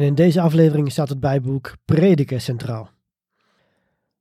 En 0.00 0.06
in 0.06 0.14
deze 0.14 0.40
aflevering 0.40 0.92
staat 0.92 1.08
het 1.08 1.20
Bijbelboek 1.20 1.74
Prediker 1.84 2.40
centraal. 2.40 2.90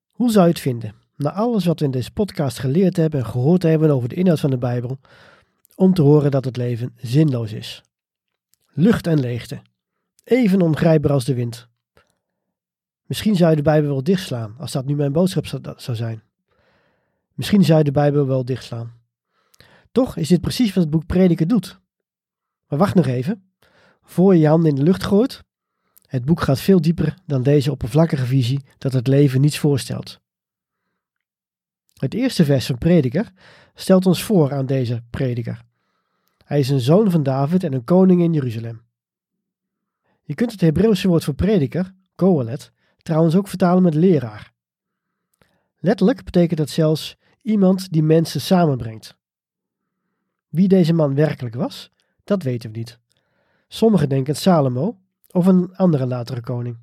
Hoe 0.09 0.31
zou 0.31 0.45
je 0.45 0.51
het 0.51 0.61
vinden, 0.61 0.95
na 1.15 1.31
alles 1.31 1.65
wat 1.65 1.79
we 1.79 1.85
in 1.85 1.91
deze 1.91 2.11
podcast 2.11 2.59
geleerd 2.59 2.97
hebben 2.97 3.19
en 3.19 3.25
gehoord 3.25 3.63
hebben 3.63 3.89
over 3.89 4.09
de 4.09 4.15
inhoud 4.15 4.39
van 4.39 4.49
de 4.49 4.57
Bijbel, 4.57 4.99
om 5.75 5.93
te 5.93 6.01
horen 6.01 6.31
dat 6.31 6.45
het 6.45 6.57
leven 6.57 6.93
zinloos 6.95 7.53
is? 7.53 7.83
Lucht 8.73 9.07
en 9.07 9.19
leegte, 9.19 9.61
even 10.23 10.61
ongrijpbaar 10.61 11.11
als 11.11 11.25
de 11.25 11.33
wind. 11.33 11.67
Misschien 13.05 13.35
zou 13.35 13.49
je 13.49 13.55
de 13.55 13.61
Bijbel 13.61 13.89
wel 13.89 14.03
dichtslaan, 14.03 14.55
als 14.57 14.71
dat 14.71 14.85
nu 14.85 14.95
mijn 14.95 15.11
boodschap 15.11 15.45
zou 15.77 15.97
zijn. 15.97 16.23
Misschien 17.33 17.63
zou 17.63 17.77
je 17.77 17.83
de 17.83 17.91
Bijbel 17.91 18.27
wel 18.27 18.45
dichtslaan. 18.45 18.93
Toch 19.91 20.17
is 20.17 20.27
dit 20.27 20.41
precies 20.41 20.73
wat 20.73 20.83
het 20.83 20.91
boek 20.91 21.05
Prediker 21.05 21.47
doet. 21.47 21.79
Maar 22.67 22.79
wacht 22.79 22.95
nog 22.95 23.05
even. 23.05 23.51
Voor 24.01 24.33
je 24.33 24.39
je 24.39 24.47
handen 24.47 24.69
in 24.69 24.75
de 24.75 24.83
lucht 24.83 25.03
gooit, 25.03 25.47
het 26.09 26.25
boek 26.25 26.41
gaat 26.41 26.59
veel 26.59 26.81
dieper 26.81 27.17
dan 27.25 27.43
deze 27.43 27.71
oppervlakkige 27.71 28.25
visie 28.25 28.63
dat 28.77 28.93
het 28.93 29.07
leven 29.07 29.41
niets 29.41 29.59
voorstelt. 29.59 30.19
Het 31.93 32.13
eerste 32.13 32.45
vers 32.45 32.65
van 32.65 32.77
Prediker 32.77 33.31
stelt 33.73 34.05
ons 34.05 34.23
voor 34.23 34.53
aan 34.53 34.65
deze 34.65 35.03
prediker. 35.09 35.65
Hij 36.45 36.59
is 36.59 36.69
een 36.69 36.79
zoon 36.79 37.11
van 37.11 37.23
David 37.23 37.63
en 37.63 37.73
een 37.73 37.83
koning 37.83 38.21
in 38.21 38.33
Jeruzalem. 38.33 38.81
Je 40.23 40.35
kunt 40.35 40.51
het 40.51 40.61
Hebreeuwse 40.61 41.07
woord 41.07 41.23
voor 41.23 41.33
prediker, 41.33 41.93
kohelet, 42.15 42.71
trouwens 42.97 43.35
ook 43.35 43.47
vertalen 43.47 43.83
met 43.83 43.93
leraar. 43.93 44.53
Letterlijk 45.79 46.23
betekent 46.23 46.57
dat 46.57 46.69
zelfs 46.69 47.17
iemand 47.41 47.91
die 47.91 48.03
mensen 48.03 48.41
samenbrengt. 48.41 49.17
Wie 50.47 50.67
deze 50.67 50.93
man 50.93 51.15
werkelijk 51.15 51.55
was, 51.55 51.91
dat 52.23 52.43
weten 52.43 52.71
we 52.71 52.77
niet. 52.77 52.99
Sommigen 53.67 54.09
denken 54.09 54.35
Salomo, 54.35 54.97
of 55.31 55.45
een 55.45 55.75
andere 55.75 56.05
latere 56.05 56.41
koning. 56.41 56.77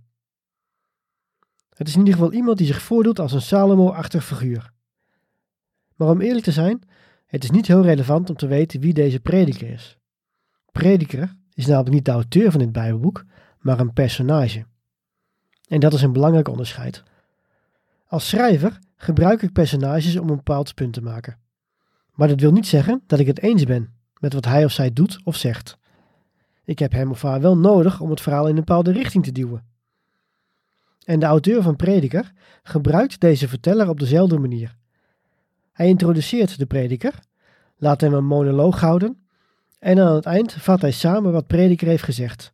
Het 1.74 1.88
is 1.88 1.92
in 1.92 1.98
ieder 1.98 2.14
geval 2.14 2.32
iemand 2.32 2.58
die 2.58 2.66
zich 2.66 2.82
voordoet 2.82 3.18
als 3.18 3.32
een 3.32 3.42
Salomo-achtig 3.42 4.24
figuur. 4.24 4.72
Maar 5.94 6.08
om 6.08 6.20
eerlijk 6.20 6.44
te 6.44 6.52
zijn, 6.52 6.82
het 7.26 7.44
is 7.44 7.50
niet 7.50 7.66
heel 7.66 7.82
relevant 7.82 8.30
om 8.30 8.36
te 8.36 8.46
weten 8.46 8.80
wie 8.80 8.94
deze 8.94 9.20
prediker 9.20 9.70
is. 9.70 9.98
Prediker 10.72 11.36
is 11.54 11.66
namelijk 11.66 11.94
niet 11.94 12.04
de 12.04 12.10
auteur 12.10 12.50
van 12.50 12.60
dit 12.60 12.72
Bijbelboek, 12.72 13.24
maar 13.58 13.80
een 13.80 13.92
personage. 13.92 14.64
En 15.68 15.80
dat 15.80 15.92
is 15.92 16.02
een 16.02 16.12
belangrijk 16.12 16.48
onderscheid. 16.48 17.02
Als 18.06 18.28
schrijver 18.28 18.78
gebruik 18.96 19.42
ik 19.42 19.52
personages 19.52 20.16
om 20.16 20.28
een 20.28 20.36
bepaald 20.36 20.74
punt 20.74 20.92
te 20.92 21.02
maken. 21.02 21.38
Maar 22.12 22.28
dat 22.28 22.40
wil 22.40 22.52
niet 22.52 22.66
zeggen 22.66 23.02
dat 23.06 23.18
ik 23.18 23.26
het 23.26 23.42
eens 23.42 23.64
ben 23.64 23.94
met 24.18 24.32
wat 24.32 24.44
hij 24.44 24.64
of 24.64 24.72
zij 24.72 24.92
doet 24.92 25.20
of 25.24 25.36
zegt. 25.36 25.78
Ik 26.66 26.78
heb 26.78 26.92
hem 26.92 27.10
of 27.10 27.22
haar 27.22 27.40
wel 27.40 27.56
nodig 27.56 28.00
om 28.00 28.10
het 28.10 28.20
verhaal 28.20 28.44
in 28.44 28.48
een 28.48 28.64
bepaalde 28.64 28.92
richting 28.92 29.24
te 29.24 29.32
duwen. 29.32 29.64
En 31.04 31.20
de 31.20 31.26
auteur 31.26 31.62
van 31.62 31.76
Prediker 31.76 32.32
gebruikt 32.62 33.20
deze 33.20 33.48
verteller 33.48 33.88
op 33.88 34.00
dezelfde 34.00 34.38
manier. 34.38 34.76
Hij 35.72 35.88
introduceert 35.88 36.58
de 36.58 36.66
prediker, 36.66 37.18
laat 37.76 38.00
hem 38.00 38.14
een 38.14 38.24
monoloog 38.24 38.80
houden 38.80 39.26
en 39.78 39.98
aan 39.98 40.14
het 40.14 40.24
eind 40.24 40.52
vat 40.52 40.80
hij 40.80 40.90
samen 40.90 41.32
wat 41.32 41.46
prediker 41.46 41.86
heeft 41.86 42.02
gezegd. 42.02 42.52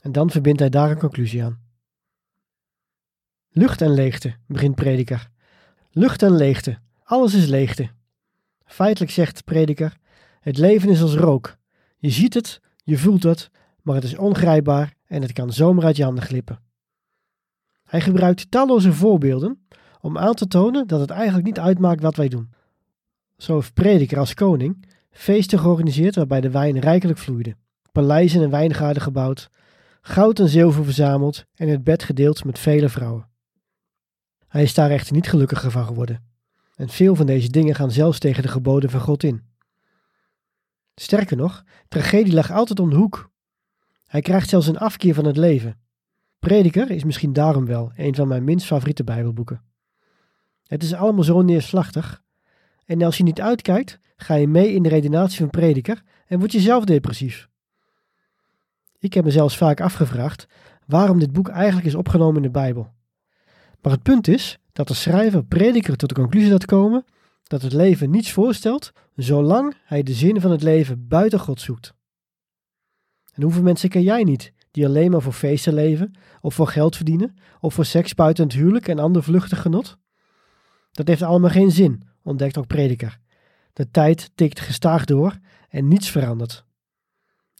En 0.00 0.12
dan 0.12 0.30
verbindt 0.30 0.60
hij 0.60 0.68
daar 0.68 0.90
een 0.90 0.98
conclusie 0.98 1.44
aan. 1.44 1.62
Lucht 3.50 3.80
en 3.80 3.90
leegte, 3.90 4.34
begint 4.46 4.74
prediker. 4.74 5.30
Lucht 5.90 6.22
en 6.22 6.36
leegte, 6.36 6.78
alles 7.02 7.34
is 7.34 7.46
leegte. 7.46 7.90
Feitelijk 8.64 9.12
zegt 9.12 9.44
prediker, 9.44 9.96
het 10.40 10.58
leven 10.58 10.90
is 10.90 11.02
als 11.02 11.14
rook. 11.14 11.56
Je 11.96 12.10
ziet 12.10 12.34
het, 12.34 12.60
je 12.84 12.98
voelt 12.98 13.22
het, 13.22 13.50
maar 13.82 13.94
het 13.94 14.04
is 14.04 14.16
ongrijpbaar 14.16 14.94
en 15.06 15.22
het 15.22 15.32
kan 15.32 15.52
zomaar 15.52 15.84
uit 15.84 15.96
je 15.96 16.04
handen 16.04 16.24
glippen. 16.24 16.60
Hij 17.84 18.00
gebruikt 18.00 18.50
talloze 18.50 18.92
voorbeelden 18.92 19.66
om 20.00 20.18
aan 20.18 20.34
te 20.34 20.46
tonen 20.46 20.86
dat 20.86 21.00
het 21.00 21.10
eigenlijk 21.10 21.46
niet 21.46 21.58
uitmaakt 21.58 22.02
wat 22.02 22.16
wij 22.16 22.28
doen. 22.28 22.52
Zo 23.36 23.54
heeft 23.54 23.74
Prediker 23.74 24.18
als 24.18 24.34
koning 24.34 24.86
feesten 25.10 25.58
georganiseerd 25.58 26.14
waarbij 26.14 26.40
de 26.40 26.50
wijn 26.50 26.78
rijkelijk 26.78 27.18
vloeide, 27.18 27.56
paleizen 27.92 28.42
en 28.42 28.50
wijngaarden 28.50 29.02
gebouwd, 29.02 29.50
goud 30.00 30.38
en 30.38 30.48
zilver 30.48 30.84
verzameld 30.84 31.44
en 31.54 31.68
het 31.68 31.84
bed 31.84 32.02
gedeeld 32.02 32.44
met 32.44 32.58
vele 32.58 32.88
vrouwen. 32.88 33.28
Hij 34.48 34.62
is 34.62 34.74
daar 34.74 34.90
echter 34.90 35.14
niet 35.14 35.28
gelukkiger 35.28 35.70
van 35.70 35.86
geworden. 35.86 36.24
En 36.74 36.88
veel 36.88 37.14
van 37.14 37.26
deze 37.26 37.50
dingen 37.50 37.74
gaan 37.74 37.90
zelfs 37.90 38.18
tegen 38.18 38.42
de 38.42 38.48
geboden 38.48 38.90
van 38.90 39.00
God 39.00 39.22
in. 39.22 39.42
Sterker 40.94 41.36
nog, 41.36 41.64
tragedie 41.88 42.34
lag 42.34 42.50
altijd 42.50 42.80
om 42.80 42.90
de 42.90 42.96
hoek. 42.96 43.30
Hij 44.06 44.20
krijgt 44.20 44.48
zelfs 44.48 44.66
een 44.66 44.78
afkeer 44.78 45.14
van 45.14 45.24
het 45.24 45.36
leven. 45.36 45.78
Prediker 46.38 46.90
is 46.90 47.04
misschien 47.04 47.32
daarom 47.32 47.66
wel 47.66 47.92
een 47.96 48.14
van 48.14 48.28
mijn 48.28 48.44
minst 48.44 48.66
favoriete 48.66 49.04
Bijbelboeken. 49.04 49.62
Het 50.66 50.82
is 50.82 50.94
allemaal 50.94 51.24
zo 51.24 51.42
neerslachtig. 51.42 52.22
En 52.84 53.02
als 53.02 53.16
je 53.16 53.22
niet 53.22 53.40
uitkijkt, 53.40 53.98
ga 54.16 54.34
je 54.34 54.48
mee 54.48 54.72
in 54.72 54.82
de 54.82 54.88
redenatie 54.88 55.38
van 55.38 55.50
Prediker 55.50 56.02
en 56.26 56.38
word 56.38 56.52
je 56.52 56.60
zelf 56.60 56.84
depressief. 56.84 57.48
Ik 58.98 59.14
heb 59.14 59.24
me 59.24 59.30
zelfs 59.30 59.56
vaak 59.56 59.80
afgevraagd 59.80 60.46
waarom 60.86 61.18
dit 61.18 61.32
boek 61.32 61.48
eigenlijk 61.48 61.86
is 61.86 61.94
opgenomen 61.94 62.36
in 62.36 62.42
de 62.42 62.50
Bijbel. 62.50 62.92
Maar 63.80 63.92
het 63.92 64.02
punt 64.02 64.28
is 64.28 64.58
dat 64.72 64.88
de 64.88 64.94
schrijver 64.94 65.44
Prediker 65.44 65.96
tot 65.96 66.08
de 66.08 66.14
conclusie 66.14 66.50
laat 66.50 66.64
komen 66.64 67.04
dat 67.44 67.62
het 67.62 67.72
leven 67.72 68.10
niets 68.10 68.32
voorstelt, 68.32 68.92
zolang 69.16 69.74
hij 69.84 70.02
de 70.02 70.12
zin 70.12 70.40
van 70.40 70.50
het 70.50 70.62
leven 70.62 71.08
buiten 71.08 71.40
God 71.40 71.60
zoekt. 71.60 71.94
En 73.32 73.42
hoeveel 73.42 73.62
mensen 73.62 73.88
ken 73.88 74.02
jij 74.02 74.22
niet 74.22 74.52
die 74.70 74.86
alleen 74.86 75.10
maar 75.10 75.22
voor 75.22 75.32
feesten 75.32 75.74
leven, 75.74 76.14
of 76.40 76.54
voor 76.54 76.68
geld 76.68 76.96
verdienen, 76.96 77.36
of 77.60 77.74
voor 77.74 77.84
seks 77.84 78.14
buiten 78.14 78.44
het 78.44 78.52
huwelijk 78.52 78.88
en 78.88 78.98
ander 78.98 79.22
vluchtig 79.22 79.62
genot? 79.62 79.98
Dat 80.90 81.08
heeft 81.08 81.22
allemaal 81.22 81.50
geen 81.50 81.70
zin, 81.70 82.02
ontdekt 82.22 82.58
ook 82.58 82.66
Prediker. 82.66 83.18
De 83.72 83.90
tijd 83.90 84.30
tikt 84.34 84.60
gestaag 84.60 85.04
door 85.04 85.38
en 85.68 85.88
niets 85.88 86.10
verandert. 86.10 86.64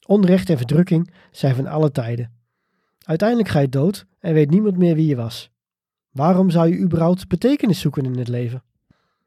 Onrecht 0.07 0.51
en 0.51 0.57
verdrukking 0.57 1.11
zijn 1.31 1.55
van 1.55 1.67
alle 1.67 1.91
tijden. 1.91 2.33
Uiteindelijk 2.99 3.49
ga 3.49 3.59
je 3.59 3.69
dood 3.69 4.07
en 4.19 4.35
weet 4.35 4.51
niemand 4.51 4.77
meer 4.77 4.95
wie 4.95 5.07
je 5.07 5.17
was. 5.17 5.51
Waarom 6.11 6.51
zou 6.51 6.69
je 6.69 6.79
überhaupt 6.79 7.29
betekenis 7.29 7.81
zoeken 7.81 8.05
in 8.05 8.19
het 8.19 8.29
leven? 8.29 8.63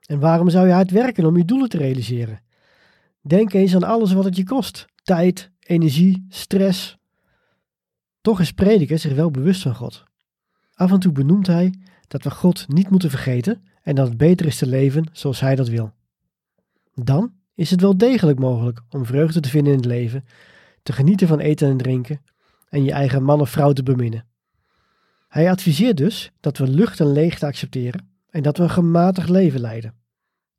En 0.08 0.20
waarom 0.20 0.50
zou 0.50 0.68
je 0.68 0.74
hard 0.74 0.92
werken 0.92 1.26
om 1.26 1.38
je 1.38 1.46
doelen 1.46 1.70
te 1.70 1.78
realiseren? 1.78 2.42
Denk 3.22 3.54
eens 3.54 3.76
aan 3.76 3.84
alles 3.84 4.14
wat 4.14 4.24
het 4.24 4.36
je 4.36 4.44
kost: 4.44 4.86
tijd, 5.04 5.52
energie, 5.60 6.26
stress. 6.30 6.98
Toch 8.22 8.40
is 8.40 8.52
prediker 8.52 9.00
zich 9.00 9.14
wel 9.14 9.32
bewust 9.32 9.62
van 9.62 9.76
God. 9.76 10.04
Af 10.74 10.92
en 10.92 11.00
toe 11.00 11.12
benoemt 11.12 11.48
hij 11.48 11.74
dat 12.08 12.24
we 12.24 12.32
God 12.32 12.68
niet 12.68 12.90
moeten 12.90 13.10
vergeten 13.10 13.64
en 13.82 13.96
dat 13.96 14.08
het 14.08 14.18
beter 14.18 14.46
is 14.46 14.58
te 14.58 14.68
leven 14.68 15.06
zoals 15.12 15.40
hij 15.40 15.56
dat 15.56 15.68
wil. 15.68 15.94
Dan 16.94 17.34
is 17.56 17.72
het 17.72 17.82
wel 17.82 17.98
degelijk 17.98 18.40
mogelijk 18.40 18.82
om 18.90 19.06
vreugde 19.06 19.40
te 19.40 19.50
vinden 19.50 19.72
in 19.72 19.78
het 19.78 19.88
leven, 19.88 20.26
te 20.84 20.94
genieten 20.94 21.28
van 21.28 21.40
eten 21.40 21.70
en 21.70 21.78
drinken 21.78 22.22
en 22.70 22.84
je 22.84 22.92
eigen 22.92 23.24
man 23.24 23.42
of 23.42 23.50
vrouw 23.50 23.74
te 23.74 23.84
beminnen. 23.84 24.26
Hij 25.28 25.50
adviseert 25.50 25.98
dus 25.98 26.32
dat 26.40 26.58
we 26.58 26.68
lucht 26.68 27.00
en 27.00 27.12
leegte 27.12 27.46
accepteren 27.46 28.17
en 28.38 28.44
dat 28.44 28.58
we 28.58 28.64
een 28.64 28.70
gematigd 28.70 29.30
leven 29.30 29.60
leiden. 29.60 29.94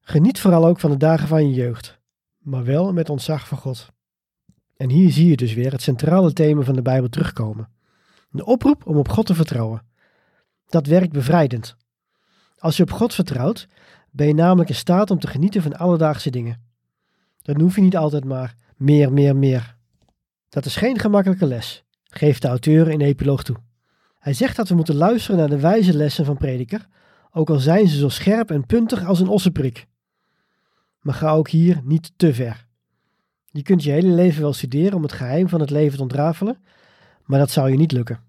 Geniet 0.00 0.40
vooral 0.40 0.66
ook 0.66 0.80
van 0.80 0.90
de 0.90 0.96
dagen 0.96 1.28
van 1.28 1.48
je 1.48 1.54
jeugd, 1.54 2.00
maar 2.38 2.64
wel 2.64 2.92
met 2.92 3.10
ontzag 3.10 3.48
voor 3.48 3.58
God. 3.58 3.88
En 4.76 4.90
hier 4.90 5.10
zie 5.10 5.28
je 5.28 5.36
dus 5.36 5.54
weer 5.54 5.72
het 5.72 5.82
centrale 5.82 6.32
thema 6.32 6.62
van 6.62 6.74
de 6.74 6.82
Bijbel 6.82 7.08
terugkomen. 7.08 7.68
De 8.30 8.44
oproep 8.44 8.86
om 8.86 8.96
op 8.96 9.08
God 9.08 9.26
te 9.26 9.34
vertrouwen. 9.34 9.82
Dat 10.66 10.86
werkt 10.86 11.12
bevrijdend. 11.12 11.76
Als 12.56 12.76
je 12.76 12.82
op 12.82 12.90
God 12.90 13.14
vertrouwt, 13.14 13.68
ben 14.10 14.26
je 14.26 14.34
namelijk 14.34 14.68
in 14.68 14.74
staat 14.74 15.10
om 15.10 15.18
te 15.18 15.26
genieten 15.26 15.62
van 15.62 15.78
alledaagse 15.78 16.30
dingen. 16.30 16.62
Dan 17.42 17.60
hoef 17.60 17.74
je 17.74 17.82
niet 17.82 17.96
altijd 17.96 18.24
maar 18.24 18.54
meer, 18.76 19.12
meer, 19.12 19.36
meer. 19.36 19.76
Dat 20.48 20.64
is 20.64 20.76
geen 20.76 20.98
gemakkelijke 20.98 21.46
les, 21.46 21.84
geeft 22.02 22.42
de 22.42 22.48
auteur 22.48 22.90
in 22.90 22.98
de 22.98 23.04
epiloog 23.04 23.42
toe. 23.42 23.56
Hij 24.18 24.32
zegt 24.32 24.56
dat 24.56 24.68
we 24.68 24.74
moeten 24.74 24.94
luisteren 24.94 25.38
naar 25.38 25.48
de 25.48 25.60
wijze 25.60 25.94
lessen 25.94 26.24
van 26.24 26.36
prediker, 26.36 26.88
ook 27.38 27.50
al 27.50 27.58
zijn 27.58 27.88
ze 27.88 27.98
zo 27.98 28.08
scherp 28.08 28.50
en 28.50 28.66
puntig 28.66 29.04
als 29.04 29.20
een 29.20 29.28
ossenprik. 29.28 29.86
Maar 31.00 31.14
ga 31.14 31.30
ook 31.30 31.48
hier 31.48 31.80
niet 31.84 32.12
te 32.16 32.34
ver. 32.34 32.66
Je 33.50 33.62
kunt 33.62 33.82
je 33.82 33.90
hele 33.90 34.08
leven 34.08 34.42
wel 34.42 34.52
studeren 34.52 34.94
om 34.94 35.02
het 35.02 35.12
geheim 35.12 35.48
van 35.48 35.60
het 35.60 35.70
leven 35.70 35.96
te 35.96 36.02
ontrafelen, 36.02 36.64
maar 37.24 37.38
dat 37.38 37.50
zou 37.50 37.70
je 37.70 37.76
niet 37.76 37.92
lukken. 37.92 38.20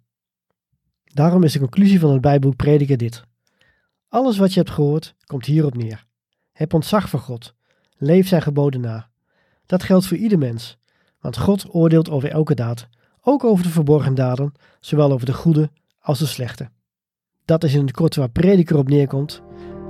Daarom 1.04 1.44
is 1.44 1.54
de 1.54 1.60
conclusie 1.60 2.00
van 2.00 2.12
het 2.12 2.22
Bijbelboek 2.22 2.58
Prediker 2.58 2.98
dit. 2.98 3.24
Alles 4.08 4.38
wat 4.38 4.54
je 4.54 4.60
hebt 4.60 4.72
gehoord, 4.72 5.16
komt 5.26 5.46
hierop 5.46 5.78
neer. 5.78 6.06
Heb 6.52 6.74
ontzag 6.74 7.10
voor 7.10 7.20
God. 7.20 7.56
Leef 7.98 8.28
zijn 8.28 8.42
geboden 8.42 8.82
na. 8.82 9.10
Dat 9.66 9.84
geldt 9.84 10.06
voor 10.06 10.18
ieder 10.18 10.38
mens, 10.38 10.78
want 11.20 11.38
God 11.38 11.74
oordeelt 11.74 12.10
over 12.10 12.30
elke 12.32 12.56
daad, 12.56 12.88
ook 13.22 13.44
over 13.44 13.64
de 13.64 13.70
verborgen 13.70 14.16
daden, 14.16 14.54
zowel 14.80 15.12
over 15.12 15.26
de 15.26 15.34
goede 15.34 15.72
als 16.00 16.20
de 16.20 16.26
slechte. 16.26 16.70
Dat 17.50 17.64
is 17.64 17.74
in 17.74 17.82
het 17.82 17.92
kort 17.92 18.16
waar 18.16 18.30
Prediker 18.30 18.78
op 18.78 18.90
neerkomt. 18.90 19.42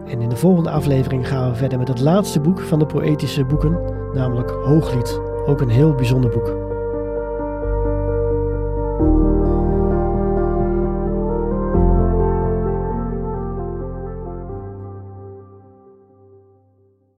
En 0.07 0.21
in 0.21 0.29
de 0.29 0.35
volgende 0.35 0.69
aflevering 0.69 1.27
gaan 1.27 1.50
we 1.50 1.56
verder 1.56 1.77
met 1.77 1.88
het 1.88 2.00
laatste 2.00 2.39
boek 2.39 2.59
van 2.59 2.79
de 2.79 2.85
poëtische 2.85 3.45
boeken, 3.45 3.79
namelijk 4.13 4.50
Hooglied. 4.50 5.19
Ook 5.45 5.61
een 5.61 5.69
heel 5.69 5.95
bijzonder 5.95 6.29
boek. 6.29 6.69